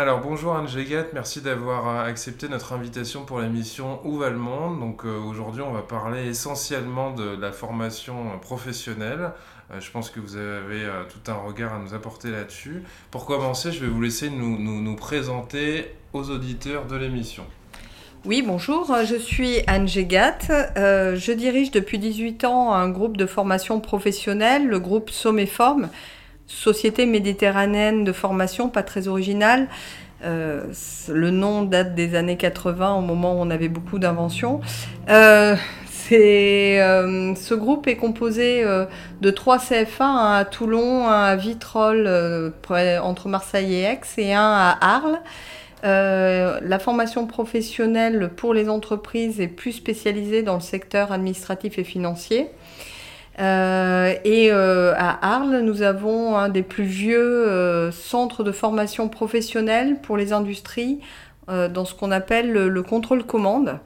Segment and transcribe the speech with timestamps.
[0.00, 4.38] Alors bonjour Anne Gégat, merci d'avoir euh, accepté notre invitation pour l'émission Où va le
[4.38, 4.78] monde?
[4.78, 9.32] Donc euh, aujourd'hui on va parler essentiellement de la formation euh, professionnelle.
[9.80, 12.84] je pense que vous avez tout un regard à nous apporter là-dessus.
[13.10, 17.42] Pour commencer, je vais vous laisser nous, présenter aux auditeurs de l'émission.
[18.24, 24.68] Oui, bonjour, je suis Anne je dirige depuis 18 ans un groupe de formation professionnelle,
[24.68, 25.88] le groupe Sommeform
[26.48, 29.68] Société méditerranéenne de formation, pas très originale.
[30.24, 30.64] Euh,
[31.08, 34.60] le nom date des années 80, au moment où on avait beaucoup d'inventions.
[35.08, 35.54] Euh,
[36.10, 38.64] euh, ce groupe est composé
[39.20, 42.52] de trois CFA, un à Toulon, un à Vitrolles,
[43.02, 45.20] entre Marseille et Aix, et un à Arles.
[45.82, 52.48] la formation professionnelle pour les entreprises est plus spécialisée dans le secteur administratif et financier.
[53.38, 59.08] Euh, et euh, à Arles, nous avons un des plus vieux euh, centres de formation
[59.08, 61.00] professionnelle pour les industries
[61.72, 63.78] dans ce qu'on appelle le, contrôle commande.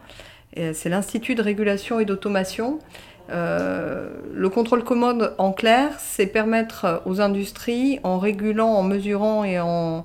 [0.57, 2.81] C'est l'Institut de régulation et d'automation.
[3.29, 10.03] le contrôle commande, en clair, c'est permettre aux industries, en régulant, en mesurant et en,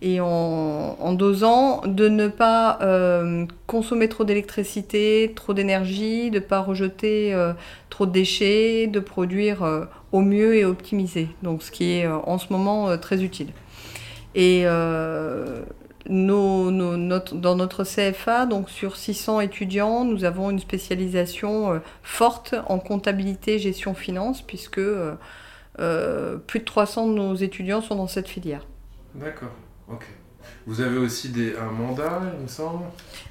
[0.00, 6.60] et en, dosant, de ne pas euh, consommer trop d'électricité, trop d'énergie, de ne pas
[6.60, 7.52] rejeter euh,
[7.90, 11.28] trop de déchets, de produire euh, au mieux et optimiser.
[11.42, 13.48] Donc ce qui est en ce moment très utile.
[14.36, 15.56] Et dans
[16.06, 24.42] notre CFA, donc sur 600 étudiants, nous avons une spécialisation forte en comptabilité, gestion, finance,
[24.42, 24.80] puisque
[25.76, 28.64] plus de 300 de nos étudiants sont dans cette filière.
[29.16, 29.50] D'accord.
[29.90, 30.04] Ok.
[30.66, 32.84] Vous avez aussi des, un mandat, il me semble?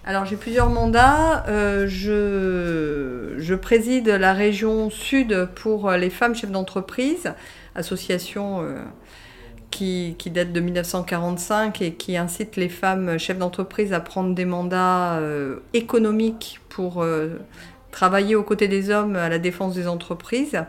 [0.06, 1.46] Alors j'ai plusieurs mandats.
[1.48, 7.32] Euh, je, je, préside la région sud pour les femmes chefs d'entreprise,
[7.76, 8.82] association euh,
[9.70, 14.46] qui, qui, date de 1945 et qui incite les femmes chefs d'entreprise à prendre des
[14.46, 17.06] mandats euh, économiques pour
[17.92, 20.60] travailler aux côtés des hommes à la défense des entreprises.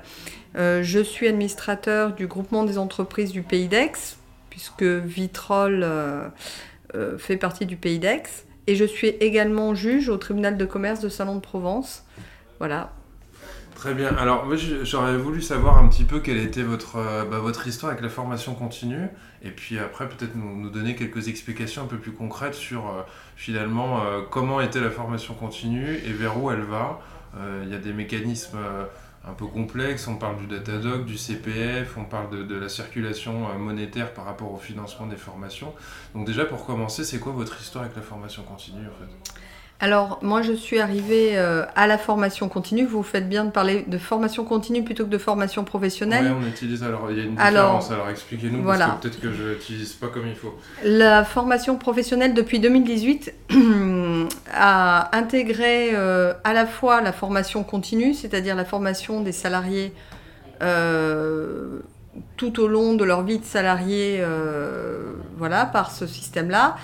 [0.55, 4.18] je suis administrateur du groupement des entreprises du Pays d'Aix,
[4.51, 6.29] puisque Vitrolles euh,
[6.95, 8.23] euh, fait partie du pays d'Aix.
[8.67, 12.05] Et je suis également juge au tribunal de commerce de Salon de Provence.
[12.59, 12.93] Voilà.
[13.75, 14.15] Très bien.
[14.17, 14.47] Alors,
[14.83, 18.11] j'aurais voulu savoir un petit peu quelle était votre, euh, bah, votre histoire avec la
[18.11, 19.09] formation continue.
[19.43, 22.93] Et puis après, peut-être nous, donner quelques explications un peu plus concrètes sur
[23.37, 24.01] finalement
[24.33, 26.99] comment était la formation continue et vers où elle va.
[27.63, 28.59] Il y a des mécanismes
[29.25, 30.07] un peu complexe.
[30.09, 34.53] On parle du Datadog, du CPF, on parle de, la circulation euh, monétaire par rapport
[34.53, 35.75] au financement des formations.
[36.15, 39.33] Donc déjà, pour commencer, c'est quoi votre histoire avec la formation continue en fait?
[39.81, 42.85] Alors, moi, je suis arrivée euh, à la formation continue.
[42.85, 46.33] Vous faites bien de parler de formation continue plutôt que de formation professionnelle.
[46.33, 46.83] Oui, on utilise.
[46.83, 47.93] Alors, il y a une différence.
[47.93, 50.59] Alors, expliquez-nous, parce que peut-être que je n'utilise pas comme il faut.
[50.83, 53.33] La formation professionnelle, depuis 2018,
[54.53, 59.93] a intégré euh, à la fois la formation continue, c'est-à-dire la formation des salariés
[60.61, 61.79] euh,
[62.37, 64.25] tout au long de leur vie de salarié,
[65.37, 66.75] voilà, par ce système-là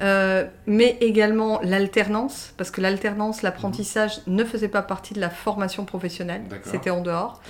[0.00, 5.84] euh, mais également l'alternance, parce que l'alternance, l'apprentissage ne faisait pas partie de la formation
[5.84, 7.40] professionnelle, c'était en dehors.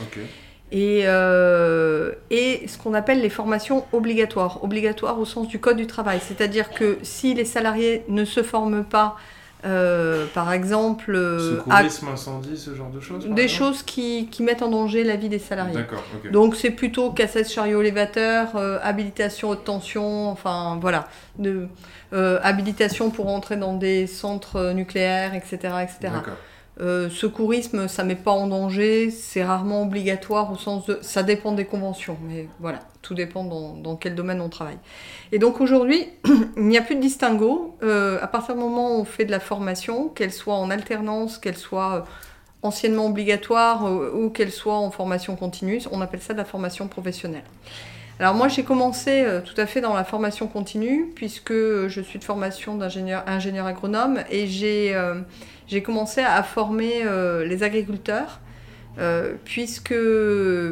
[0.71, 5.87] Et, euh, et, ce qu'on appelle les formations obligatoires, obligatoires au sens du Code du
[5.87, 9.17] travail, c'est-à-dire que si les salariés ne se forment pas
[9.65, 11.15] euh, par exemple.
[11.15, 15.17] Euh, Secourisme, incendie, ce genre de choses Des choses qui, qui, mettent en danger la
[15.17, 15.85] vie des salariés.
[16.31, 21.09] Donc c'est plutôt cassette chariot élévateur, euh, habilitation haute tension, enfin voilà.
[21.39, 21.69] De,
[22.13, 25.57] habilitation pour entrer dans des centres nucléaires, etc.
[25.83, 26.15] etc.
[26.81, 30.99] Euh, secourisme, ça met pas en danger, c'est rarement obligatoire au sens de...
[31.03, 34.79] Ça dépend des conventions, mais voilà, tout dépend dans, quel domaine on travaille.
[35.33, 36.07] Et donc aujourd'hui,
[36.57, 37.77] il n'y a plus de distinguo.
[37.83, 41.39] Euh, à partir du moment où on fait de la formation, qu'elle soit en alternance,
[41.39, 42.01] qu'elle soit euh,
[42.63, 47.45] anciennement obligatoire ou qu'elle soit en formation continue, on appelle ça de la formation professionnelle.
[48.21, 52.25] Alors moi j'ai commencé tout à fait dans la formation continue puisque je suis de
[52.25, 54.93] formation d'ingénieur ingénieur agronome et j'ai
[55.69, 58.41] j'ai commencé à former euh, les agriculteurs.
[58.99, 59.95] Euh, puisque,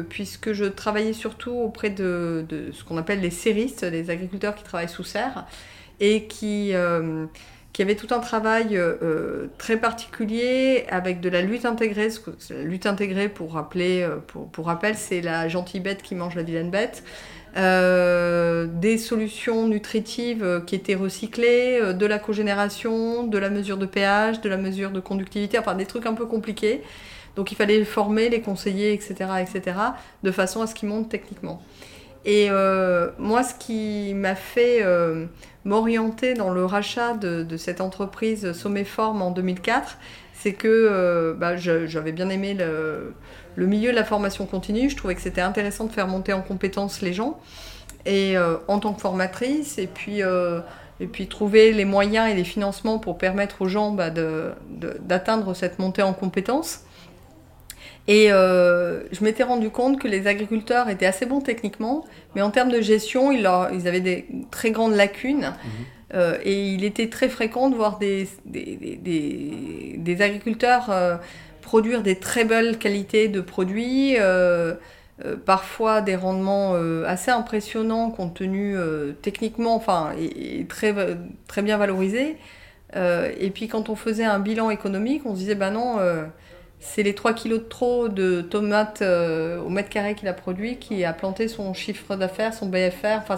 [0.09, 4.89] puisque je travaillais surtout auprès de, ce qu'on appelle les serristes, les agriculteurs qui travaillent
[4.89, 5.45] sous serre
[6.01, 7.25] et qui, euh,
[7.71, 8.77] qui avait tout un travail
[9.57, 12.09] très particulier avec de la lutte intégrée.
[12.49, 14.05] La lutte intégrée, pour, rappeler,
[14.51, 17.05] pour rappel, c'est la gentille bête qui mange la vilaine bête.
[17.55, 23.77] Euh, des solutions nutritives euh, qui étaient recyclées, euh, de la cogénération, de la mesure
[23.77, 26.83] de pH, de la mesure de conductivité, enfin des trucs un peu compliqués.
[27.35, 29.77] Donc il fallait les former, les conseiller, etc., etc.,
[30.23, 31.61] de façon à ce qu'ils montent techniquement.
[32.25, 32.49] Et
[33.19, 34.83] moi, ce qui m'a fait
[35.63, 39.97] m'orienter dans le rachat de, cette entreprise Sommeform en 2004,
[40.39, 45.21] c'est que bah, j'avais bien aimé le, milieu de la formation continue, je trouvais que
[45.21, 47.39] c'était intéressant de faire monter en compétence les gens.
[48.07, 50.61] Et euh, en tant que formatrice, et puis, euh,
[51.01, 55.77] et puis trouver les moyens et les financements pour permettre aux gens bah, d'atteindre cette
[55.77, 56.85] montée en compétences.
[58.07, 62.51] Et euh, je m'étais rendu compte que les agriculteurs étaient assez bons techniquement, mais en
[62.51, 65.51] termes de gestion, ils, ils avaient des très grandes lacunes.
[65.51, 65.69] Mmh.
[66.13, 70.89] Et il était très fréquent de voir des, des, des, des agriculteurs
[71.67, 74.75] produire des très belles qualités de produits, euh,
[75.25, 78.77] euh, parfois des rendements euh, assez impressionnants compte tenu
[79.21, 80.95] techniquement, enfin, et, très,
[81.47, 82.37] très bien valorisés.
[82.95, 85.97] et puis quand on faisait un bilan économique, on se disait, ben non,
[86.79, 91.03] c'est les 3 kilos de trop de tomates au mètre carré qu'il a produit qui
[91.03, 93.37] a planté son chiffre d'affaires, son BFR, enfin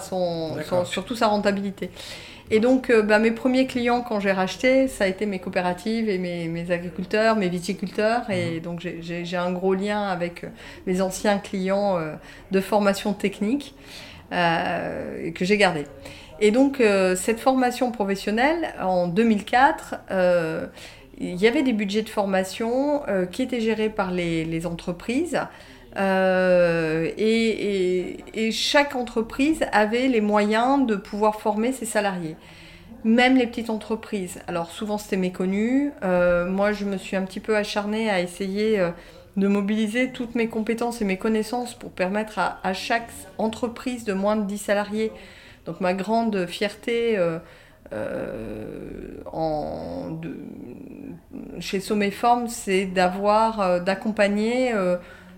[0.84, 1.90] surtout sa rentabilité.
[2.52, 6.08] Et donc, euh, bah, mes premiers clients, quand j'ai racheté, ça a été mes coopératives
[6.08, 8.28] et mes, agriculteurs, mes viticulteurs.
[8.30, 8.60] Et mhm.
[8.60, 10.48] donc, j'ai un gros lien avec euh,
[10.86, 12.14] mes anciens clients euh,
[12.50, 13.74] de formation technique
[14.30, 15.86] que j'ai gardé.
[16.38, 16.80] Et donc,
[17.16, 19.96] cette formation professionnelle, en 2004,
[21.18, 23.02] il y avait des budgets de formation
[23.32, 25.40] qui étaient gérés par les, les entreprises.
[25.96, 32.36] Euh, et, chaque entreprise avait les moyens de pouvoir former ses salariés.
[33.04, 34.40] Même les petites entreprises.
[34.46, 35.92] Alors souvent c'était méconnu.
[36.02, 38.90] Euh, moi je me suis un petit peu acharnée à essayer euh,
[39.36, 43.08] de mobiliser toutes mes compétences et mes connaissances pour permettre à, chaque
[43.38, 45.12] entreprise de moins de 10 salariés.
[45.64, 47.18] Donc ma grande fierté
[49.32, 50.36] en, de,
[51.60, 54.72] chez Sommet Forme, c'est d'avoir, d'accompagner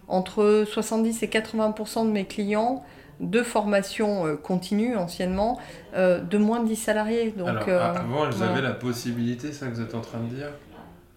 [0.09, 2.85] entre 70 et 80% de mes clients
[3.21, 5.59] de formation euh, continue anciennement
[5.95, 7.33] euh, de moins de 10 salariés.
[7.37, 10.35] Donc, Alors, euh, avant, elles avaient la possibilité, ça que vous êtes en train de
[10.35, 10.49] dire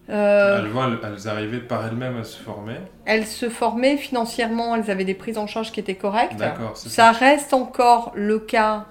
[0.08, 0.68] elles,
[1.04, 5.40] elles, arrivaient par elles-mêmes à se former Elles se formaient financièrement, elles avaient des prises
[5.40, 6.38] en charge qui étaient correctes.
[6.38, 8.86] Ça, ça reste encore le cas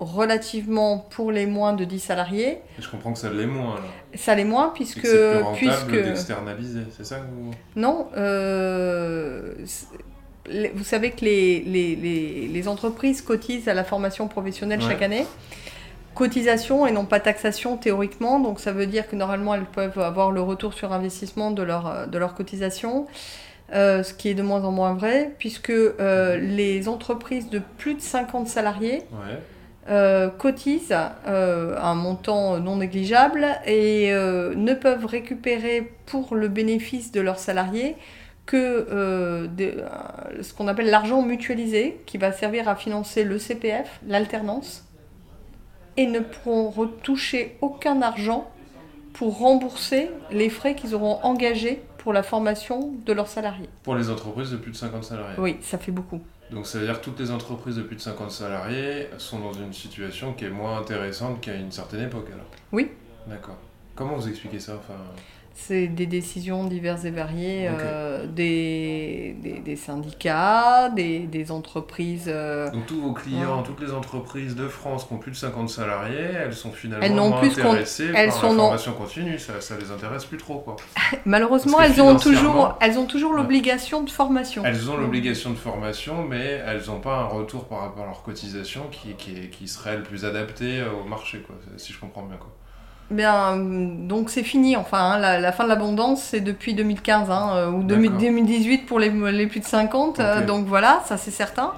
[0.00, 2.58] relativement pour les moins de 10 salariés.
[2.78, 3.90] je comprends que ça l'est moins alors.
[4.14, 5.06] Ça l'est moins puisque...
[5.06, 7.50] C'est plus rentable d'externaliser, c'est ça que vous...
[7.76, 9.54] Non, euh,
[10.74, 15.26] vous savez que les, les, les, entreprises cotisent à la formation professionnelle chaque année.
[16.14, 20.32] Cotisation et non pas taxation théoriquement, donc ça veut dire que normalement elles peuvent avoir
[20.32, 23.06] le retour sur investissement de leur, de leur cotisation.
[23.72, 27.94] Euh, ce qui est de moins en moins vrai, puisque euh, les entreprises de plus
[27.94, 29.04] de 50 salariés
[30.38, 30.94] cotisent
[31.26, 37.38] euh, un montant non négligeable et euh, ne peuvent récupérer pour le bénéfice de leurs
[37.38, 37.96] salariés
[38.46, 39.48] que
[40.42, 44.84] ce qu'on appelle l'argent mutualisé, qui va servir à financer le CPF, l'alternance,
[45.96, 48.50] et ne pourront retoucher aucun argent
[49.12, 53.68] pour rembourser les frais qu'ils auront engagés pour la formation de leurs salariés.
[53.82, 56.20] Pour les entreprises de plus de 50 salariés Oui, ça fait beaucoup.
[56.50, 59.52] Donc ça veut dire que toutes les entreprises de plus de 50 salariés sont dans
[59.52, 62.46] une situation qui est moins intéressante qu'à une certaine époque alors?
[62.72, 62.90] Oui.
[63.26, 63.56] D'accord.
[63.94, 64.76] Comment vous expliquez ça?
[64.76, 64.98] Enfin...
[65.66, 72.26] C'est des décisions diverses et variées euh, des, des, syndicats, des, des entreprises.
[72.28, 75.68] Euh, Donc tous vos clients, toutes les entreprises de France qui ont plus de 50
[75.68, 79.60] salariés, elles sont finalement elles moins plus intéressées elles par sont la formation continue, ça,
[79.60, 80.76] ça les intéresse plus trop quoi.
[81.24, 84.62] Malheureusement, elles ont, toujours, elles ont toujours l'obligation de formation.
[84.64, 88.22] Elles ont l'obligation de formation, mais elles n'ont pas un retour par rapport à leur
[88.22, 92.38] cotisation qui, qui, qui serait le plus adapté au marché, quoi, si je comprends bien.
[92.38, 92.50] Quoi.
[93.10, 97.70] Bien, donc c'est fini, enfin, hein, la, fin de l'abondance, c'est depuis 2015, hein, euh,
[97.70, 101.72] ou 2018 pour les, les, plus de 50, euh, donc voilà, ça c'est certain.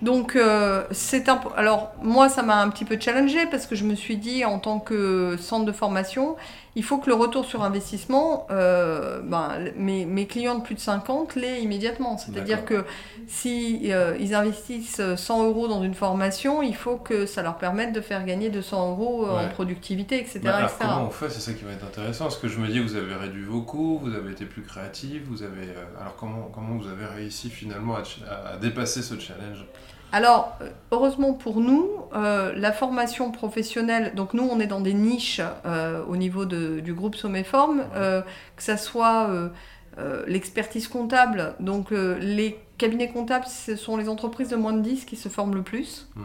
[0.00, 1.38] Donc, euh, c'est un...
[1.56, 4.58] Alors, moi, ça m'a un petit peu challengé parce que je me suis dit, en
[4.58, 6.36] tant que centre de formation,
[6.76, 10.80] il faut que le retour sur investissement, euh, ben, mes, mes, clients de plus de
[10.80, 12.16] 50 l'aient immédiatement.
[12.16, 12.84] C'est-à-dire que
[13.26, 17.92] si euh, ils investissent 100 euros dans une formation, il faut que ça leur permette
[17.92, 20.40] de faire gagner 200 euros en productivité, etc.
[20.44, 21.30] alors, comment on fait?
[21.30, 22.24] C'est ça qui va être intéressant.
[22.24, 25.22] Parce que je me dis, vous avez réduit vos coûts, vous avez été plus créatif,
[25.26, 25.68] vous avez...
[26.00, 29.64] alors, comment, comment vous avez réussi finalement à, à dépasser ce challenge?
[30.12, 34.94] Alors, euh, heureusement pour nous, euh, la formation professionnelle, donc nous on est dans des
[34.94, 38.22] niches euh, au niveau de- du groupe Sommeform, euh,
[38.56, 44.56] que ça soit euh, l'expertise comptable, donc les cabinets comptables, ce sont les entreprises de
[44.56, 46.08] moins de 10 qui se forment le plus.
[46.16, 46.24] Mhm.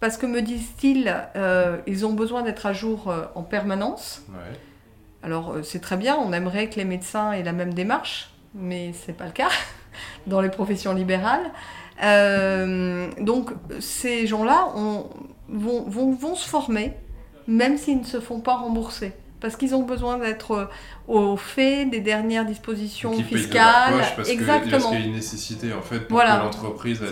[0.00, 1.12] Parce que me disent-ils,
[1.86, 4.22] ils ont besoin d'être à jour en permanence.
[4.28, 4.58] Ouais.
[5.22, 9.14] Alors c'est très bien, on aimerait que les médecins aient la même démarche, mais c'est
[9.16, 9.48] pas le cas
[10.26, 11.50] dans les professions libérales.
[12.02, 15.06] Euh, donc ces gens-là on-
[15.48, 16.92] vont, vont, vont se former,
[17.46, 19.12] même s'ils ne se font pas rembourser.
[19.44, 20.64] Parce qu'ils ont besoin d'être euh,
[21.06, 23.92] au fait des dernières dispositions Donc, fiscales.
[24.16, 24.70] parce Exactement.
[24.70, 26.36] parce qu'il y a une nécessité en fait pour Voilà.
[26.38, 27.02] que l'entreprise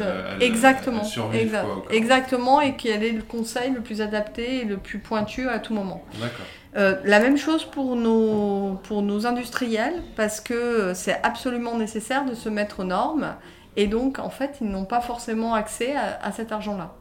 [0.40, 1.00] Exactement.
[1.02, 1.52] elle survive.
[1.54, 1.84] Exa- quoi.
[1.90, 5.74] Exactement, et quel est le conseil le plus adapté et le plus pointu à tout
[5.74, 6.02] moment.
[6.18, 6.46] D'accord.
[6.78, 12.32] Euh, la même chose pour nos, pour nos industriels, parce que c'est absolument nécessaire de
[12.34, 13.34] se mettre aux normes,
[13.76, 16.94] et donc en fait ils n'ont pas forcément accès à, à cet argent-là.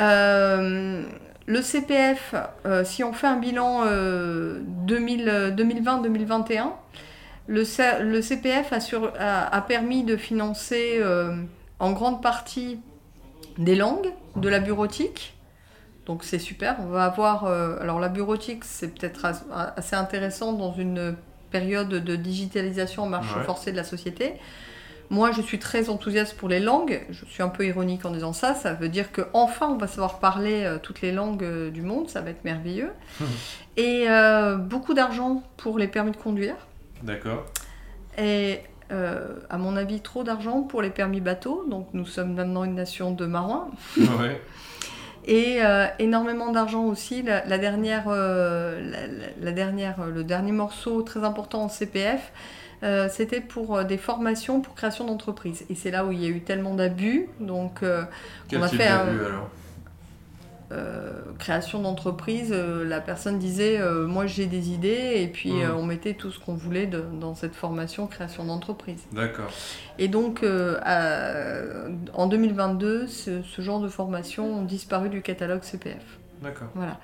[0.00, 1.04] Euh,
[1.48, 2.34] le CPF,
[2.66, 6.72] euh, si on fait un bilan euh, 2000, euh, 2020-2021,
[7.46, 7.64] le,
[8.20, 11.34] CPF a, sur- a- a permis de financer euh,
[11.78, 12.80] en grande partie
[13.56, 15.34] des langues, de la bureautique.
[16.06, 16.76] Donc c'est super.
[16.80, 17.44] On va avoir.
[17.46, 19.44] euh, alors la bureautique, c'est peut-être as-
[19.76, 21.16] assez intéressant dans une
[21.50, 23.44] période de digitalisation en marche Ouais.
[23.44, 24.34] forcée de la société.
[25.10, 27.00] Moi, je suis très enthousiaste pour les langues.
[27.10, 28.54] Je suis un peu ironique en disant ça.
[28.54, 32.10] Ça veut dire qu'enfin, on va savoir parler euh, toutes les langues euh, du monde.
[32.10, 32.92] Ça va être merveilleux.
[33.78, 36.56] Et euh, beaucoup d'argent pour les permis de conduire.
[37.02, 37.46] D'accord.
[38.18, 38.60] Et
[38.90, 41.64] à mon avis, trop d'argent pour les permis bateaux.
[41.68, 43.68] Donc nous sommes maintenant une nation de marins.
[43.96, 44.40] ouais.
[45.26, 45.58] Et
[45.98, 47.22] énormément d'argent aussi.
[47.22, 52.32] La, la dernière, la, dernière, le dernier morceau très important en CPF,
[52.82, 55.64] euh, c'était pour euh, des formations pour création d'entreprise.
[55.70, 57.26] Et c'est là où il y a eu tellement d'abus.
[57.40, 58.04] Donc, euh,
[58.48, 59.50] Quel On a type fait un- alors
[60.70, 66.30] euh, création d'entreprise, la personne disait Moi j'ai des idées, et puis on mettait tout
[66.30, 69.00] ce qu'on voulait de- dans cette formation création d'entreprise.
[69.12, 69.50] D'accord.
[69.98, 70.44] Et donc,
[70.84, 71.62] à-
[72.12, 76.04] en 2022, ce, ce genre de formations ont disparu du catalogue CPF.
[76.42, 76.68] D'accord.
[76.74, 76.98] Voilà.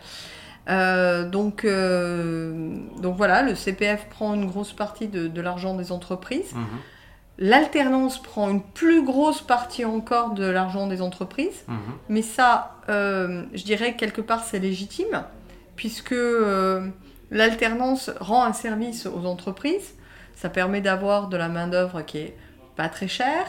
[0.69, 5.93] Euh, donc, euh, donc voilà, le CPF prend une grosse partie de, de l'argent des
[5.93, 6.55] entreprises.
[6.55, 6.65] Mhm.
[7.39, 11.65] L'alternance prend une plus grosse partie encore de l'argent des entreprises.
[11.67, 11.77] Mhm.
[12.09, 15.25] Mais ça, euh, je dirais quelque part, c'est légitime,
[15.77, 16.15] puisque
[17.31, 19.95] l'alternance rend un service aux entreprises.
[20.37, 22.37] Ça permet d'avoir de la main-d'œuvre qui est
[22.77, 23.47] pas très chère,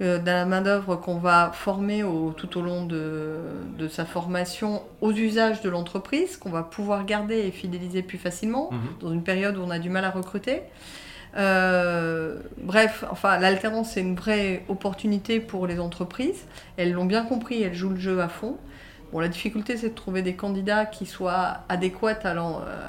[0.00, 3.36] euh, de la main-d'œuvre qu'on va former au- tout au long de,
[3.78, 8.70] de sa formation aux usages de l'entreprise, qu'on va pouvoir garder et fidéliser plus facilement
[8.72, 8.78] Mhm.
[9.00, 10.62] dans une période où on a du mal à recruter.
[11.36, 16.44] Euh, bref, enfin, l'alternance c'est une vraie opportunité pour les entreprises.
[16.76, 18.56] Elles l'ont bien compris, elles jouent le jeu à fond.
[19.12, 22.30] Bon, la difficulté c'est de trouver des candidats qui soient adéquats à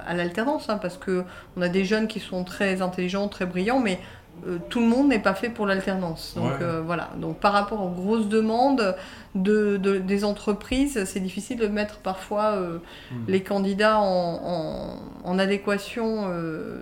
[0.07, 1.23] à l'alternance, hein, parce que
[1.57, 3.99] on a des jeunes qui sont très intelligents, très brillants, mais
[4.47, 6.33] euh, tout le monde n'est pas fait pour l'alternance.
[6.35, 6.57] Donc Ouais.
[6.61, 7.09] euh, voilà.
[7.17, 8.95] Donc par rapport aux grosses demandes
[9.35, 12.77] de, de- des entreprises, c'est difficile de mettre parfois euh,
[13.11, 13.25] Mhm.
[13.27, 14.95] les candidats en, en-
[15.29, 16.81] en adéquation euh,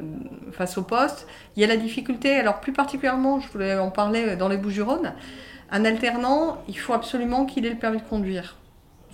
[0.51, 1.27] face au poste.
[1.55, 5.13] Il y a la difficulté, alors plus particulièrement, je voulais en parler dans les Bouches-du-Rhône,
[5.71, 8.55] un alternant, il faut absolument qu'il ait le permis de conduire.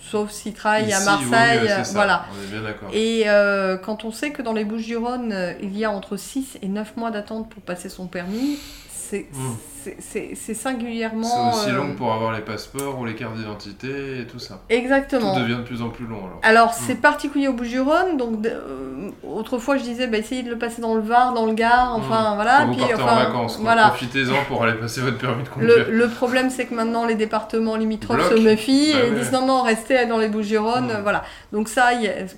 [0.00, 1.92] Sauf s'il travaille à Ici, oui, Marseille, oui, c'est ça.
[1.94, 2.24] voilà.
[2.30, 2.88] On est bien d'accord.
[2.92, 6.58] Et euh, quand on sait que dans les Bouches-du-Rhône, euh, il y a entre 6
[6.62, 8.58] et 9 mois d'attente pour passer son permis,
[8.94, 9.92] c'est Mm.
[10.00, 11.50] c'est- c'est- singulièrement...
[11.52, 14.60] aussi euh, long pour avoir les passeports ou les cartes d'identité et tout ça.
[14.68, 15.32] Exactement.
[15.34, 16.40] Tout devient de plus en plus long alors.
[16.42, 20.82] Alors, c'est particulier au Bouches-du-Rhône, donc euh, autrefois je disais, bah, essayez de le passer
[20.82, 22.58] dans le Var, dans le Gard, enfin voilà.
[22.62, 23.88] Quand vous puis, partez enfin, en vacances, voilà.
[23.90, 25.86] profitez-en pour aller passer votre permis de conduire.
[25.88, 29.18] le problème, c'est que maintenant les départements limitrophes se méfient Bah et ouais.
[29.20, 29.62] disent non, non,
[30.08, 30.90] dans les Bouches-du-Rhône, Mm.
[30.90, 31.24] euh, voilà.
[31.52, 31.90] Donc ça,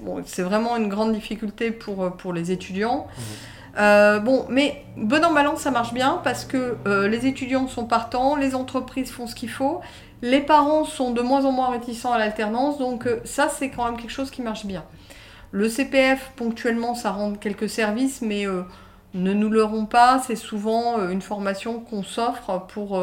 [0.02, 3.06] bon, c'est vraiment une grande difficulté pour, euh, pour les étudiants.
[3.06, 3.22] Mm.
[3.78, 7.84] Euh, bon, mais bon en balance, ça marche bien parce que euh, les étudiants sont
[7.84, 9.80] partants, les entreprises font ce qu'il faut,
[10.20, 13.84] les parents sont de moins en moins réticents à l'alternance, donc euh, ça, c'est quand
[13.84, 14.84] même quelque chose qui marche bien.
[15.52, 18.44] Le CPF, ponctuellement, ça rend quelques services, mais
[19.14, 23.02] ne nous leurrons pas, c'est souvent une formation qu'on s'offre pour,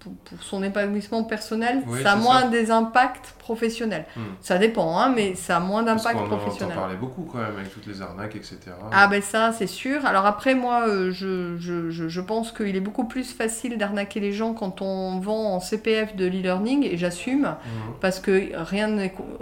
[0.00, 1.82] pour, pour son épanouissement personnel.
[1.86, 2.48] Oui, ça a moins ça.
[2.48, 4.06] des impacts professionnels.
[4.16, 4.20] Hmm.
[4.40, 6.74] Ça dépend, hein, mais ça a moins d'impact qu'on en entend professionnel.
[6.76, 8.58] parler beaucoup quand même avec toutes les arnaques, etc.
[8.92, 10.06] Ah ben ça, c'est sûr.
[10.06, 14.20] Alors après, moi, euh, je, je, je, je pense qu'il est beaucoup plus facile d'arnaquer
[14.20, 17.94] les gens quand on vend en CPF de l'e-learning, et j'assume, Mhm.
[18.00, 18.88] parce que rien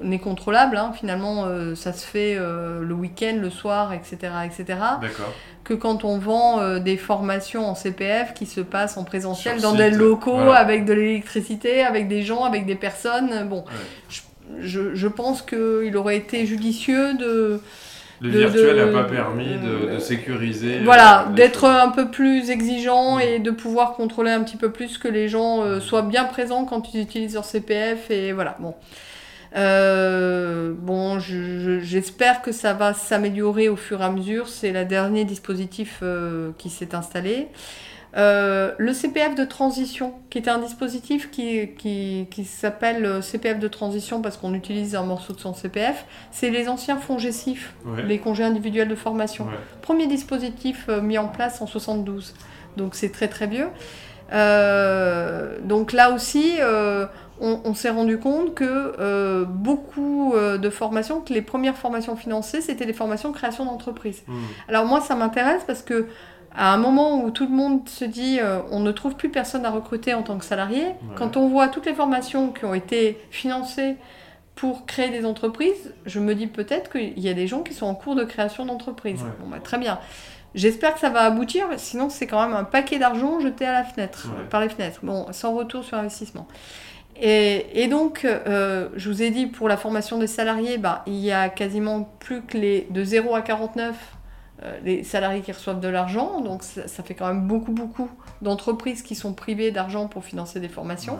[0.02, 0.76] n'est contrôlable.
[0.76, 0.92] hein.
[0.94, 4.64] Finalement, euh, ça se fait euh, le week-end, le soir, etc., etc.
[5.00, 5.32] D'accord.
[5.68, 9.70] Que quand on vend euh, des formations en CPF qui se passent en présentiel Sur
[9.70, 10.54] dans site, des locaux voilà.
[10.54, 13.46] avec de l'électricité, avec des gens, avec des personnes.
[13.48, 14.60] Bon, Ouais.
[14.60, 17.60] je, je pense qu'il aurait été judicieux de,
[18.20, 20.80] Le de- virtuel n'a pas permis de, de sécuriser.
[20.84, 23.20] voilà, euh, les d'être un peu plus exigeant Mm.
[23.20, 26.64] et de pouvoir contrôler un petit peu plus que les gens euh, soient bien présents
[26.64, 28.56] quand ils utilisent leur CPF et voilà.
[28.58, 28.74] Bon,
[29.56, 34.48] Euh, bon, je- je- j'espère que ça va s'améliorer au fur et à mesure.
[34.48, 37.48] C'est le dernier dispositif euh, qui s'est installé.
[38.16, 43.58] Euh, le CPF de transition, qui est un dispositif qui, qui, qui s'appelle euh, CPF
[43.58, 47.18] de transition parce qu'on utilise un morceau de son CPF, c'est les anciens fonds
[47.84, 48.02] Ouais.
[48.04, 49.44] les congés individuels de formation.
[49.44, 49.52] Ouais.
[49.82, 52.34] Premier dispositif mis en place en 72.
[52.78, 53.68] Donc c'est très très vieux.
[54.32, 57.06] Euh, donc là aussi, euh,
[57.40, 62.16] on, on s'est rendu compte que euh, beaucoup euh, de formations, que les premières formations
[62.16, 64.22] financées, c'était des formations création d'entreprise.
[64.26, 64.36] Hmm.
[64.68, 66.06] Alors moi, ça m'intéresse parce que
[66.54, 69.64] à un moment où tout le monde se dit euh, on ne trouve plus personne
[69.64, 73.20] à recruter en tant que salarié, quand on voit toutes les formations qui ont été
[73.30, 73.96] financées
[74.54, 77.86] pour créer des entreprises, je me dis peut-être qu'il y a des gens qui sont
[77.86, 79.22] en cours de création d'entreprise.
[79.22, 79.28] Ouais.
[79.40, 80.00] Bon, bah, très bien.
[80.54, 83.84] J'espère que ça va aboutir, sinon c'est quand même un paquet d'argent jeté à la
[83.84, 84.44] fenêtre, Ouais.
[84.50, 85.00] par les fenêtres.
[85.02, 86.48] Bon, sans retour sur investissement.
[87.20, 91.16] Et, et donc, euh, je vous ai dit, pour la formation des salariés, bah, il
[91.16, 93.94] y a quasiment plus que les de 0 à 49
[94.62, 96.40] euh, les salariés qui reçoivent de l'argent.
[96.40, 98.08] Donc, ça, ça fait quand même beaucoup, beaucoup
[98.42, 101.14] d'entreprises qui sont privées d'argent pour financer des formations.
[101.14, 101.18] Ouais.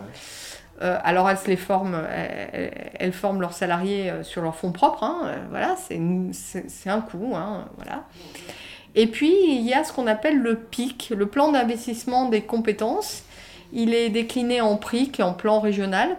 [0.81, 4.71] Euh, alors elles se les forment, elles, elles- forment leurs salariés euh, sur leurs fonds
[4.71, 8.05] propres, hein, euh, voilà, c'est un coût, hein, voilà.
[8.95, 13.25] Et puis il y a ce qu'on appelle le PIC, le plan d'investissement des compétences.
[13.73, 16.17] Il est décliné en PRIC, en plan régional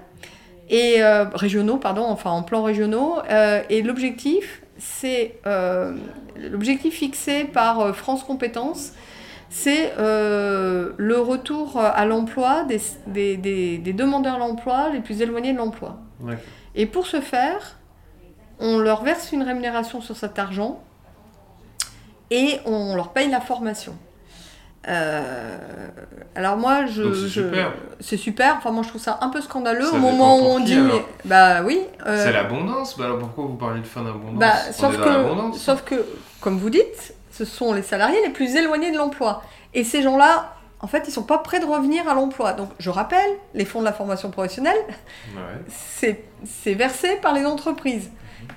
[0.70, 3.15] et euh, régionaux, pardon, enfin en plan régionaux.
[3.29, 5.96] euh, et l'objectif, c'est euh,
[6.38, 8.91] l'objectif fixé par France Compétences,
[9.50, 15.58] c'est le retour à l'emploi des, des, des- des demandeurs d'emploi les plus éloignés de
[15.58, 15.98] l'emploi.
[16.75, 17.77] Et pour ce faire,
[18.60, 20.79] on leur verse une rémunération sur cet argent
[22.30, 23.95] et on leur paye la formation.
[24.88, 25.58] Euh,
[26.36, 27.04] alors moi, je,
[28.00, 28.56] c'est super.
[28.58, 30.74] Enfin moi, je trouve ça un peu scandaleux Ça au moment où on qui, dit,
[30.76, 31.82] alors bah oui.
[32.08, 35.82] euh, C'est l'abondance bah alors pourquoi vous parlez de fin d'abondance bah, sauf que, sauf
[35.84, 36.06] que,
[36.39, 39.44] comme vous dites, ce sont les salariés les plus éloignés de l'emploi.
[39.74, 42.54] Et ces gens-là, en fait, ils sont pas prêts de revenir à l'emploi.
[42.54, 44.80] Donc, je rappelle, les fonds de la formation professionnelle,
[45.36, 45.42] Ouais.
[45.68, 48.10] c'est c'est versé par les entreprises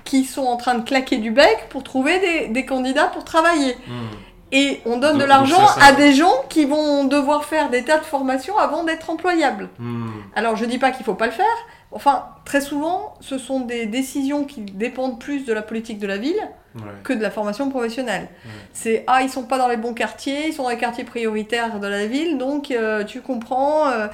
[0.05, 3.75] qui sont en train de claquer du bec pour trouver des, des candidats pour travailler.
[3.87, 4.15] Hmm.
[4.53, 8.05] Et on donne de l'argent à des gens qui vont devoir faire des tas de
[8.05, 9.69] formations avant d'être employables.
[9.79, 10.11] Hmm.
[10.35, 11.45] Alors je dis pas qu'il faut pas le faire.
[11.91, 16.17] Enfin, très souvent, ce sont des décisions qui dépendent plus de la politique de la
[16.17, 16.39] ville
[16.75, 16.81] Ouais.
[17.03, 18.29] que de la formation professionnelle.
[18.45, 18.51] Ouais.
[18.73, 21.79] C'est ah ils sont pas dans les bons quartiers, ils sont dans les quartiers prioritaires
[21.79, 24.07] de la ville, donc euh, tu comprends, euh,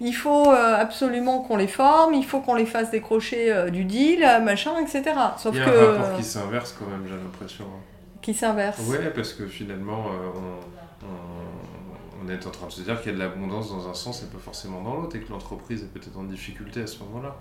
[0.00, 4.26] il faut euh, absolument qu'on les forme, il faut qu'on les fasse décrocher du deal,
[4.42, 5.14] machin, etc.
[5.36, 7.66] Sauf Il y a que un rapport qui s'inverse quand même, j'ai l'impression.
[8.76, 8.82] Qui.
[8.90, 10.30] Ouais, parce que finalement, euh,
[11.02, 13.94] on- on est en train de se dire qu'il y a de l'abondance dans un
[13.94, 16.98] sens et pas forcément dans l'autre, et que l'entreprise est peut-être en difficulté à ce
[17.04, 17.36] moment-là.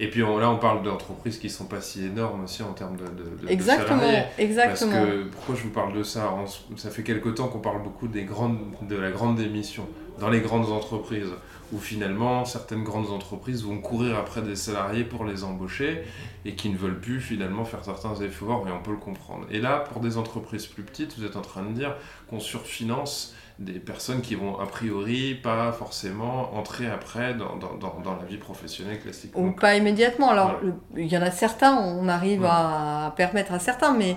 [0.00, 2.96] Et puis on- là, on parle d'entreprises qui sont pas si énormes aussi en termes
[2.96, 4.24] de, de, de- Exactement, salariés.
[4.38, 4.90] exactement.
[4.92, 6.34] Parce que pourquoi je vous parle de ça
[6.76, 9.86] Ça fait quelque temps qu'on parle beaucoup des grandes, de la grande démission
[10.20, 11.30] dans les grandes entreprises,
[11.72, 16.02] où finalement certaines grandes entreprises vont courir après des salariés pour les embaucher
[16.44, 19.46] et qui ne veulent plus finalement faire certains efforts, et on peut le comprendre.
[19.50, 21.96] Et là, pour des entreprises plus petites, vous êtes en train de dire
[22.30, 28.00] qu'on surfinance des personnes qui vont a priori pas forcément entrer après dans, dans, dans,
[28.02, 29.32] dans la vie professionnelle classique.
[29.36, 30.30] Ou pas immédiatement.
[30.30, 30.74] Alors, Voilà.
[30.96, 32.48] il y en a certains, on arrive Ouais.
[32.50, 34.16] à permettre à certains, mais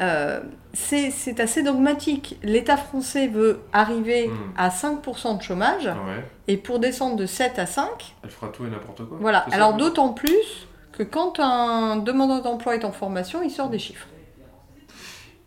[0.00, 0.40] euh,
[0.72, 2.38] c'est assez dogmatique.
[2.42, 4.52] L'État français veut arriver Mm.
[4.56, 8.64] à 5% de chômage, ouais, et pour descendre de 7 à 5, elle fera tout
[8.64, 9.18] et n'importe quoi.
[9.20, 9.44] voilà.
[9.52, 14.06] Alors, d'autant plus que quand un demandeur d'emploi est en formation, il sort des chiffres.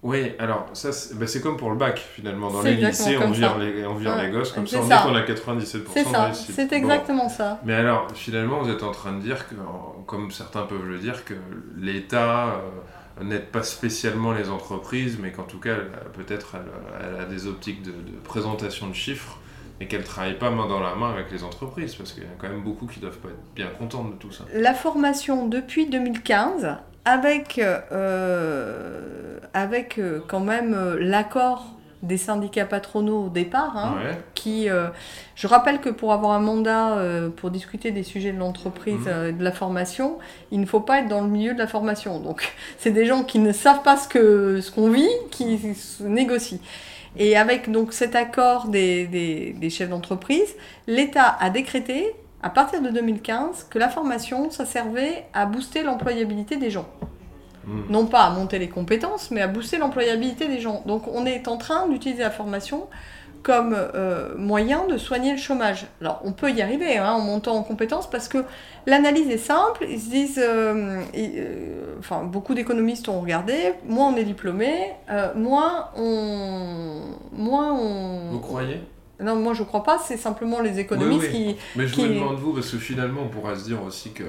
[0.04, 2.52] Oui, alors ça c'est bah, c'est comme pour le bac finalement.
[2.52, 4.98] Dans les lycées, on vire, les, on vire Ouais, les gosses comme ça, on ça.
[4.98, 6.52] dit qu'on a 97% C'est de ça, réussite.
[6.56, 6.76] c'est Bon.
[6.76, 7.60] exactement ça.
[7.64, 11.00] Mais alors, finalement, vous êtes en train de dire que, en- comme certains peuvent le
[11.00, 11.34] dire, que
[11.78, 12.56] l'État
[13.20, 15.76] euh, n'aide pas spécialement les entreprises, mais qu'en tout cas,
[16.14, 19.38] peut-être elle, elle a des optiques de, de présentation de chiffres,
[19.80, 22.26] et qu'elle ne travaille pas main dans la main avec les entreprises, parce qu'il y
[22.26, 24.44] a quand même beaucoup qui doivent pas être bien contents de tout ça.
[24.54, 31.66] La formation depuis 2015, avec, euh, avec euh, quand même euh, l'accord
[32.02, 34.18] des syndicats patronaux au départ, hein, Ouais.
[34.36, 34.88] qui, euh,
[35.36, 39.08] je rappelle que pour avoir un mandat euh, pour discuter des sujets de l'entreprise Mhm.
[39.08, 40.18] euh, et de la formation,
[40.52, 42.20] il ne faut pas être dans le milieu de la formation.
[42.20, 46.04] Donc, c'est des gens qui ne savent pas ce que ce qu'on vit, qui se
[46.04, 46.60] négocient.
[47.16, 50.56] Et avec donc cet accord des, des- des chefs d'entreprise,
[50.88, 52.14] l'État a décrété
[52.44, 56.88] à partir de 2015 que la formation, ça servait à booster l'employabilité des gens
[57.66, 57.82] Mm.
[57.90, 60.84] non pas à monter les compétences, mais à booster l'employabilité des gens.
[60.86, 62.88] Donc on est en train d'utiliser la formation
[63.42, 65.86] comme euh, moyen de soigner le chômage.
[66.00, 68.46] Alors on peut y arriver hein, en montant en compétences parce que
[68.86, 69.86] l'analyse est simple.
[69.90, 74.92] Ils se disent, euh, euh, enfin beaucoup d'économistes ont regardé, moins on est diplômé,
[75.36, 77.02] moins on,
[77.34, 78.32] moins on.
[78.32, 78.82] Vous croyez?
[79.22, 79.98] Non, moi je crois pas.
[80.00, 83.30] C'est simplement les économistes Oui, Mais je Qui- me demande vous, parce que finalement, on
[83.30, 84.24] pourra se dire aussi que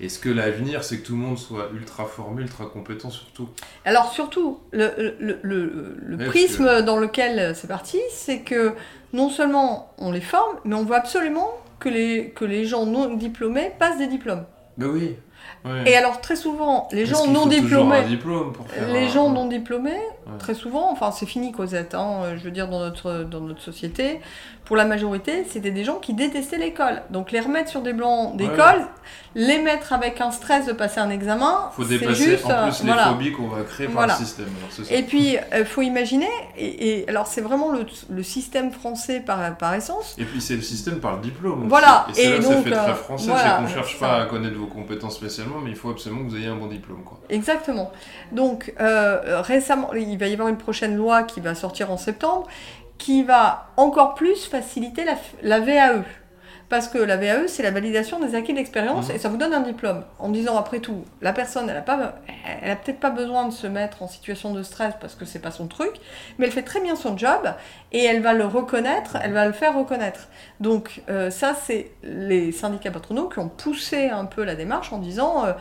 [0.00, 3.48] est-ce que l'avenir, c'est que tout le monde soit ultra formé, ultra compétent surtout?
[3.54, 3.62] Qui.
[3.84, 8.72] Alors surtout le, le, le, le prisme dans lequel c'est parti, c'est que
[9.12, 13.14] non seulement on les forme, mais on veut absolument que les, que les gens non
[13.14, 14.44] diplômés passent des diplômes.
[14.78, 15.16] Ben oui.
[15.66, 15.90] Ouais.
[15.90, 19.46] Et alors très souvent, les gens non diplômés, diplôme pour faire les un- gens non
[19.46, 19.98] diplômés,
[20.32, 20.38] Ouais.
[20.38, 24.20] très souvent, enfin c'est fini Cosette, hein, je veux dire dans notre, dans notre société,
[24.64, 27.02] pour la majorité, c'était des gens qui détestaient l'école.
[27.10, 28.86] Donc les remettre sur des blancs d'école,
[29.34, 32.80] les mettre avec un stress de passer un examen, faut dépasser juste, en euh, plus
[32.82, 33.06] les voilà.
[33.06, 34.16] phobies qu'on va créer par Voilà.
[34.18, 34.46] le système.
[34.78, 34.92] Alors.
[34.92, 39.56] Et puis, il faut imaginer, et, et alors c'est vraiment le, le système français par,
[39.56, 41.68] par essence, Et puis c'est le système par le diplôme.
[41.68, 42.06] Voilà.
[42.10, 43.98] Et c'est là Et que ça donc, fait très euh, français, voilà, c'est qu'on cherche
[43.98, 44.06] ça.
[44.06, 46.68] pas à connaître vos compétences spécialement, mais il faut absolument que vous ayez un bon
[46.68, 47.02] diplôme.
[47.02, 47.18] Quoi.
[47.28, 47.90] Exactement.
[48.30, 52.46] Donc euh, récemment, il va y avoir une prochaine loi qui va sortir en septembre,
[52.98, 56.04] qui va encore plus faciliter la, la VAE.
[56.68, 59.16] Parce que la VAE, c'est la validation des acquis de l'expérience Mhm.
[59.16, 60.04] et ça vous donne un diplôme.
[60.20, 62.14] En disant après tout, la personne, elle a, pas,
[62.62, 65.40] elle a peut-être pas besoin de se mettre en situation de stress parce que c'est
[65.40, 65.90] pas son truc,
[66.38, 67.40] mais elle fait très bien son job
[67.90, 70.28] et elle va le reconnaître, elle va le faire reconnaître.
[70.60, 74.98] Donc euh, ça, c'est les syndicats patronaux qui ont poussé un peu la démarche en
[74.98, 75.52] disant euh,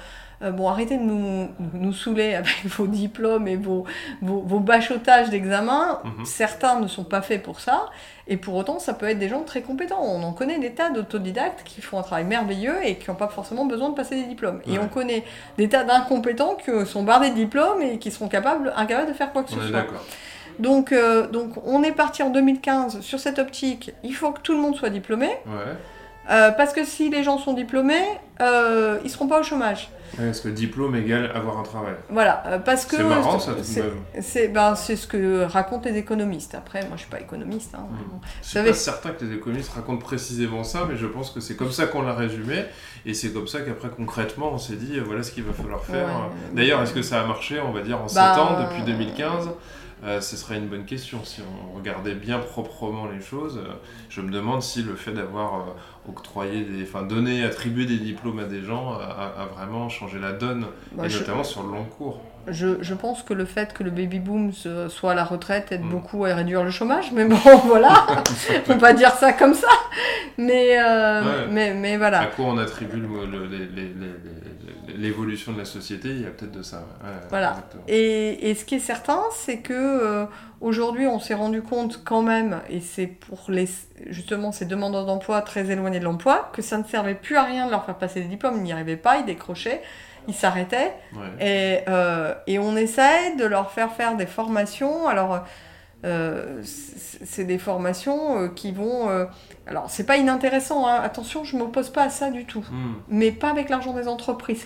[0.42, 3.86] euh, bon, arrêtez de nous, nous saouler avec vos diplômes et vos,
[4.22, 6.00] vos, vos bachotages d'examen.
[6.04, 6.26] Mhm.
[6.26, 7.90] Certains ne sont pas faits pour ça.
[8.28, 10.02] Et pour autant, ça peut être des gens très compétents.
[10.02, 13.28] On en connaît des tas d'autodidactes qui font un travail merveilleux et qui n'ont pas
[13.28, 14.62] forcément besoin de passer des diplômes.
[14.68, 15.24] Et on connaît
[15.58, 19.32] des tas d'incompétents qui sont bardés de diplômes et qui seront capables, incapables de faire
[19.34, 19.86] quoi que ce On soit.
[20.60, 23.94] Donc, euh, donc, on est parti en 2015 sur cette optique.
[24.04, 25.28] Il faut que tout le monde soit diplômé.
[25.48, 25.76] Ouais.
[26.30, 28.04] Euh, parce que si les gens sont diplômés,
[28.42, 29.90] euh, ils seront pas au chômage.
[30.18, 31.94] Ouais, Parce que diplôme égale avoir un travail.
[32.10, 33.92] Voilà, euh, parce que C'est marrant, ça, c'est- même.
[34.22, 36.56] C'est ben, ce que racontent les économistes.
[36.56, 37.76] Après, moi, je suis pas économiste.
[37.76, 37.86] hein.
[37.92, 37.98] Mm.
[38.42, 41.40] Je suis savez- pas certain que les économistes racontent précisément ça, mais je pense que
[41.40, 42.66] c'est comme ça qu'on l'a résumé,
[43.06, 46.08] et c'est comme ça qu'après concrètement on s'est dit voilà ce qu'il va falloir faire.
[46.08, 46.56] Ouais.
[46.56, 49.48] D'ailleurs, est-ce que ça a marché, on va dire, en 7 Bah, ans depuis 2015
[50.06, 51.20] Euh, ce serait une bonne question.
[51.26, 53.74] Si on regardait bien proprement les choses, euh,
[54.10, 58.40] je me demande si le fait d'avoir euh, octroyé, des, enfin donné, attribué des diplômes
[58.40, 61.84] à des gens a, vraiment changé la donne, Bah, et je- notamment sur le long
[61.84, 62.22] cours.
[62.48, 64.52] Je, je pense que le fait que le baby boom
[64.88, 65.90] soit à la retraite aide Mm.
[65.90, 67.36] beaucoup à réduire le chômage, mais bon,
[67.66, 68.06] voilà,
[68.56, 69.68] on peut pas dire ça comme ça,
[70.38, 71.48] mais, euh, Ouais.
[71.52, 72.26] mais, mais À voilà.
[72.28, 74.49] quoi on attribue le- le- les- les- les- les-
[74.98, 76.78] l'évolution de la société Il y a peut-être de ça.
[77.04, 77.10] ouais.
[77.30, 77.58] Voilà.
[77.88, 80.26] Et, et ce qui est certain, c'est que euh,
[80.62, 83.68] aujourd'hui, on s'est rendu compte quand même, et c'est pour les,
[84.08, 87.66] justement ces demandeurs d'emploi très éloignés de l'emploi, que ça ne servait plus à rien
[87.66, 89.82] de leur faire passer des diplômes, ils n'y arrivaient pas, ils décrochaient,
[90.28, 90.94] ils s'arrêtaient.
[91.16, 91.46] Ouais.
[91.46, 95.08] Et, euh, et on essaie de leur faire faire des formations.
[95.08, 95.44] Alors,
[96.06, 99.10] euh, c'est des formations euh, qui vont.
[99.10, 99.26] euh,
[99.68, 101.00] alors, c'est pas inintéressant, hein.
[101.04, 102.66] attention, je m'oppose pas à ça du tout.
[102.72, 104.66] Hmm, Mais pas avec l'argent des entreprises.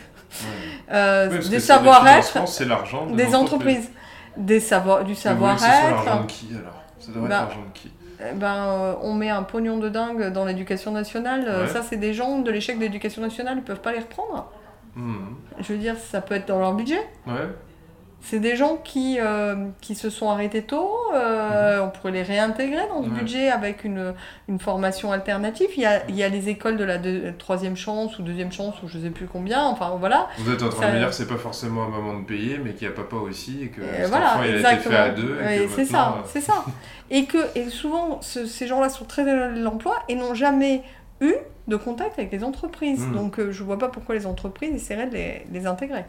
[0.92, 3.92] Euh, Oui, des savoir-être financement, c'est l'argent de des entreprises.
[4.38, 6.22] Des savoir, du ce soit l'argent savoir-être.
[6.24, 6.82] de qui alors?
[7.00, 7.92] Ça devrait Bah, être l'argent de qui?
[8.36, 11.44] ben, euh, on met un pognon de dingue dans l'éducation nationale.
[11.48, 11.68] Euh, Ouais.
[11.68, 14.52] Ça, c'est des gens de l'échec de l'éducation nationale, ils peuvent pas les reprendre.
[14.96, 17.00] Hmm, Je veux dire, ça peut être dans leur budget.
[17.28, 17.34] Ouais.
[18.26, 22.88] C'est des gens qui, euh, qui se sont arrêtés tôt, euh, on pourrait les réintégrer
[22.88, 23.14] dans le Mhm.
[23.14, 23.20] Ouais.
[23.20, 24.14] budget avec une,
[24.48, 25.68] une formation alternative.
[25.76, 28.52] Il y, a, il y a les écoles de la deux- troisième chance ou deuxième
[28.52, 30.30] chance ou je sais plus combien, enfin voilà.
[30.40, 32.60] Vous êtes en train de me dire que c'est pas forcément à maman de payer,
[32.64, 34.96] mais qu'il y a papa aussi, et que Et voilà, enfant il a été exactement.
[34.96, 35.38] fait à deux.
[35.76, 36.64] c'est ça, euh, c'est ça.
[37.12, 40.82] Et que et souvent, ce- ces gens-là sont très éloignés de l'emploi et n'ont jamais
[41.20, 41.34] eu
[41.68, 43.06] de contact avec les entreprises.
[43.06, 43.14] Mhm.
[43.16, 46.06] Donc je vois pas pourquoi les entreprises essaieraient de les, les intégrer.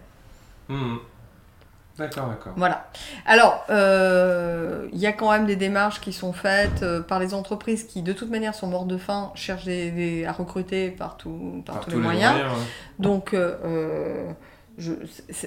[0.69, 0.97] hmm.
[1.99, 2.53] D'accord, d'accord.
[2.57, 2.89] Voilà.
[3.25, 7.35] Alors, euh, il y a quand même des démarches qui sont faites euh, par les
[7.35, 11.17] entreprises qui, de toute manière, sont mortes de faim, cherchent des, des- à recruter par,
[11.17, 12.35] tout- par Par tous les moyens.
[12.35, 12.43] ouais.
[12.99, 14.29] Donc, euh,
[14.77, 14.93] je,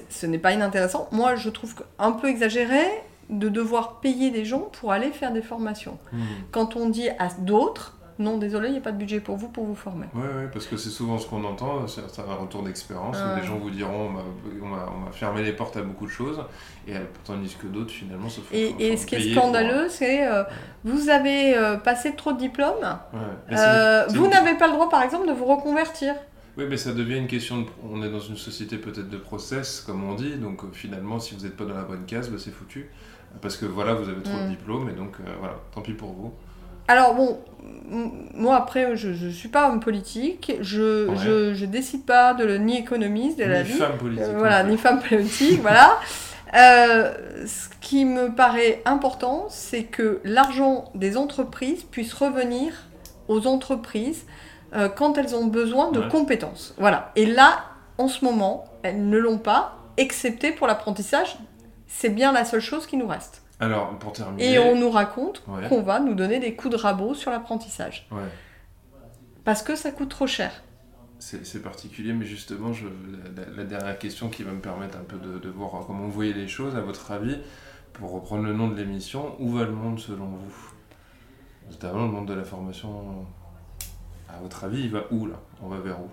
[0.10, 1.10] ce n'est pas inintéressant.
[1.12, 2.82] Moi, je trouve un peu exagéré
[3.30, 5.98] de devoir payer des gens pour aller faire des formations.
[6.14, 6.22] Hmm.
[6.52, 9.50] Quand on dit à d'autres, non, désolé, il n'y a pas de budget pour vous
[9.50, 10.08] pour vous former.
[10.16, 13.46] Oui, ouais, parce que c'est souvent ce qu'on entend, c'est un retour d'expérience où les
[13.46, 14.10] gens vous diront
[14.62, 16.42] on m'a- fermé les portes à beaucoup de choses,
[16.88, 18.54] et euh, tandis que d'autres finalement se font.
[18.54, 20.44] Et, ce qui est pour- scandaleux, c'est euh,
[20.84, 22.76] vous avez euh, passé trop de diplômes,
[23.14, 23.58] Ouais.
[23.58, 26.16] Euh, vous n'avez pas le droit, par exemple, de vous reconvertir.
[26.58, 27.66] Oui, mais ça devient une question de.
[27.88, 31.44] On est dans une société peut-être de process, comme on dit, donc finalement, si vous
[31.44, 32.90] n'êtes pas dans la bonne case, bah, c'est foutu.
[33.42, 34.50] Parce que voilà, vous avez trop de Mm.
[34.50, 36.34] diplômes, et donc euh, voilà, tant pis pour vous.
[36.88, 37.40] Alors bon,
[38.34, 41.16] moi après, je ne suis pas homme politique, je, Ouais.
[41.18, 43.74] je, je décide pas de le, ni économiste de la Ni vie.
[43.78, 44.24] femme politique.
[44.26, 45.98] Euh, voilà, ni femme politique, voilà.
[46.56, 47.14] Euh,
[47.46, 52.72] ce qui me paraît important, c'est que l'argent des entreprises puisse revenir
[53.28, 54.26] aux entreprises
[54.74, 56.08] euh, quand elles ont besoin de Ouais.
[56.08, 56.74] compétences.
[56.78, 57.12] Voilà.
[57.18, 57.60] Et là,
[57.98, 61.38] en ce moment, elles ne l'ont pas, excepté pour l'apprentissage.
[61.88, 63.42] C'est bien la seule chose qui nous reste.
[63.60, 64.54] Alors, pour terminer.
[64.54, 65.68] Et on nous raconte Ouais.
[65.68, 68.08] qu'on va nous donner des coups de rabot sur l'apprentissage.
[68.12, 68.20] Ouais.
[69.44, 70.52] Parce que ça coûte trop cher.
[71.20, 75.04] C'est particulier, mais justement, je, la, la- la dernière question qui va me permettre un
[75.04, 77.38] peu de, de voir comment vous voyez les choses, à votre avis,
[77.94, 80.72] pour reprendre le nom de l'émission, où va le monde selon vous?
[81.72, 83.26] Notamment le monde de la formation.
[84.30, 85.36] À votre avis, il va où là?
[85.64, 86.08] On va vers où?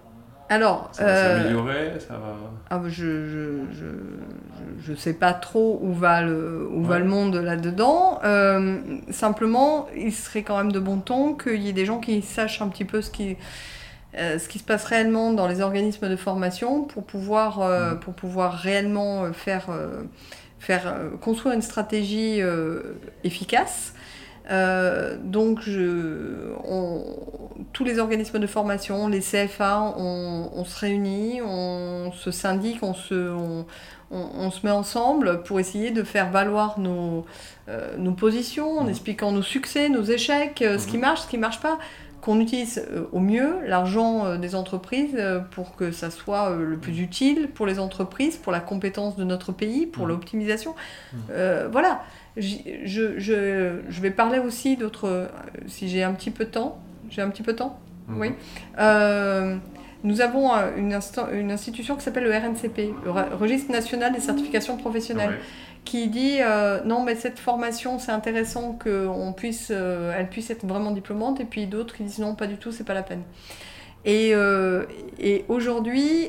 [0.49, 2.37] Alors, Ça va euh, s'améliorer Ça va.
[2.71, 6.99] Ah, bah, je, je, je, je- je sais pas trop où va le, où va
[6.99, 8.21] le monde là-dedans.
[8.25, 8.79] Euh,
[9.11, 12.61] simplement, il serait quand même de bon ton qu'il y ait des gens qui sachent
[12.61, 13.37] un petit peu ce qui,
[14.19, 17.99] euh, ce qui se passe réellement dans les organismes de formation pour pouvoir, Mhm.
[18.01, 19.67] pour pouvoir réellement faire,
[20.59, 22.41] faire construire une stratégie
[23.25, 23.95] efficace.
[24.51, 27.05] Euh, donc, je, on-
[27.73, 32.95] tous les organismes de formation, les CFA, on, on se réunit, on se syndique, on
[32.95, 33.65] se, on,
[34.11, 37.25] on- se met ensemble pour essayer de faire valoir nos,
[37.69, 38.91] euh, nos positions, en Mhm.
[38.91, 41.01] expliquant nos succès, nos échecs, euh, ce qui Mhm.
[41.03, 41.79] marche, ce qui marche pas,
[42.21, 45.15] qu'on utilise au mieux l'argent des entreprises
[45.51, 49.53] pour que ça soit le plus utile pour les entreprises, pour la compétence de notre
[49.53, 50.09] pays, pour Mhm.
[50.11, 50.75] l'optimisation.
[51.13, 51.21] Mhm.
[51.33, 52.03] Euh, voilà.
[52.37, 52.57] Je,
[53.19, 55.09] je, je vais parler aussi d'autres.
[55.09, 55.27] euh,
[55.69, 56.79] Si j'ai un petit peu de temps.
[57.11, 58.21] J'ai un petit peu de temps Mhm.
[58.21, 58.33] Oui.
[58.79, 59.57] Euh,
[60.03, 60.93] nous avons euh, une,
[61.51, 65.41] institution qui s'appelle le RNCP, le Re- Registre national des certifications professionnelles, Ouais.
[65.87, 70.67] qui dit euh, non mais cette formation c'est intéressant qu'on puisse, euh, elle puisse être
[70.67, 73.23] vraiment diplômante, et puis d'autres qui disent non pas du tout, c'est pas la peine.
[74.05, 74.33] Et,
[75.19, 76.29] et aujourd'hui,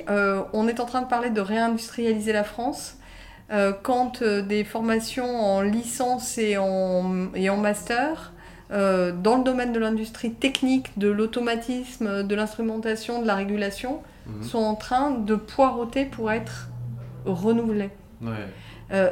[0.53, 2.95] on est en train de parler de réindustrialiser la France.
[3.51, 8.33] Euh, quand euh, des formations en licence et en, et en master
[8.71, 14.41] euh, dans le domaine de l'industrie technique, de l'automatisme, de l'instrumentation, de la régulation, Mhm.
[14.43, 16.69] sont en train de poireauter pour être.
[18.23, 18.29] Ouais.
[18.91, 19.11] Euh,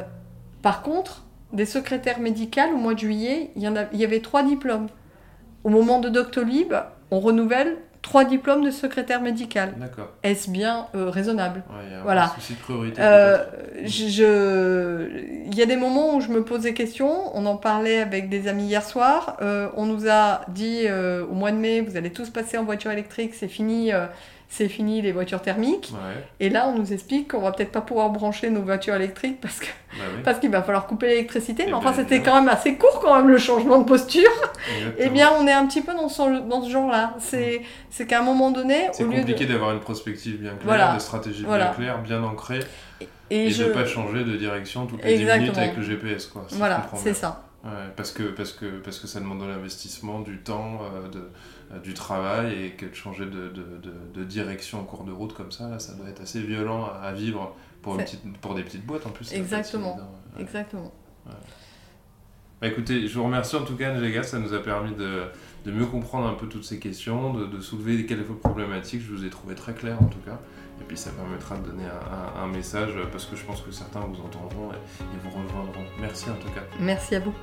[0.60, 4.04] par contre, des secrétaires médicales, au mois de juillet, il y, en a- il y
[4.04, 4.88] avait trois diplômes.
[5.62, 6.72] Au moment de Doctolib,
[7.12, 9.72] on renouvelle trois diplômes de secrétaire médical.
[9.78, 10.10] D'accord.
[10.22, 11.64] Est-ce bien euh, raisonnable?
[11.70, 12.24] Ouais, il y a Voilà.
[12.26, 13.00] un souci de priorité.
[13.00, 13.38] euh,
[13.84, 15.08] je-
[15.46, 17.36] Il y a des moments où je me pose des questions.
[17.36, 19.36] On en parlait avec des amis hier soir.
[19.42, 22.64] Euh, on nous a dit euh, au mois de mai, vous allez tous passer en
[22.64, 24.06] voiture électrique, c'est fini, euh,
[24.48, 25.92] c'est fini les voitures thermiques.
[25.94, 29.40] Ouais, Et là, on nous explique qu'on va peut-être pas pouvoir brancher nos voitures électriques
[29.40, 30.22] parce que bah oui.
[30.24, 31.64] parce qu'il va falloir couper l'électricité.
[31.66, 32.36] Eh Mais enfin, ben, c'était évidemment.
[32.38, 34.30] quand même assez court quand même le changement de posture.
[34.98, 37.14] Eh bien, on est un petit peu dans ce, dans ce genre-là.
[37.18, 40.50] C'est c'est qu'à un moment donné, C'est au lieu de compliqué d'avoir une prospective bien
[40.50, 40.92] claire, Voilà.
[40.94, 41.66] des stratégies Voilà.
[41.66, 42.60] bien claires, bien ancrées,
[43.30, 45.42] et, et, je de pas changer de direction toutes les 10 Exactement.
[45.42, 46.26] minutes avec le GPS.
[46.26, 47.43] Quoi, si voilà, c'est ça.
[47.64, 51.30] Ouais, parce, que, parce, que, parce que ça demande de l'investissement, du temps, euh, de,
[51.72, 55.12] euh, du travail, et que de changer de, de, de, de direction en cours de
[55.12, 58.36] route comme ça, là, ça doit être assez violent à, à vivre pour, une petite,
[58.38, 59.32] pour des petites boîtes en plus.
[59.32, 59.92] Exactement.
[59.92, 60.42] évident, ouais.
[60.42, 60.92] Exactement.
[62.60, 65.22] Bah, écoutez, je vous remercie en tout cas, Angélica, ça nous a permis de,
[65.64, 69.24] de mieux comprendre un peu toutes ces questions, de, de soulever quelques problématiques, je vous
[69.24, 70.38] ai trouvé très clair en tout cas.
[70.80, 71.84] Et puis ça permettra de donner
[72.36, 75.84] un, message, parce que je pense que certains vous entendront et, et vous rejoindront.
[76.00, 76.62] Merci en tout cas.
[76.78, 77.34] Merci à vous.